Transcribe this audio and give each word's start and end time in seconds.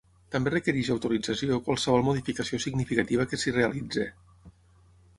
També 0.35 0.53
requereix 0.53 0.89
autorització 0.95 1.59
qualsevol 1.69 2.05
modificació 2.09 2.61
significativa 2.67 3.31
que 3.35 3.41
s'hi 3.45 3.57
realitzi. 3.63 4.11